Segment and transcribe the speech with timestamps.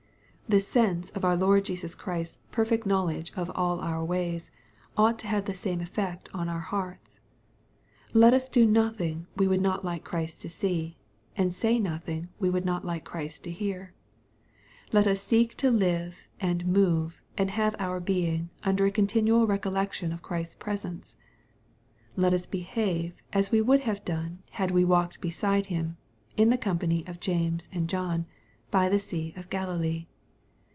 [0.49, 4.51] The sense of our Lord Jesus Christ's perfect knowledge of all our ways,
[4.97, 7.21] ought to have the same effect upon our hearts.
[8.13, 10.97] Let us do nothing we would not like Christ to see,
[11.37, 13.93] and say nothing we would not like Christ to hear.
[14.91, 20.11] Let us seek to live and move and have our being under a continual recollection
[20.11, 21.15] of Christ's presence.
[22.17, 25.95] Let us behave as we would have done had we walked beside Him,
[26.35, 28.25] in the company of James and John,
[28.69, 30.07] by the sea of Galilee.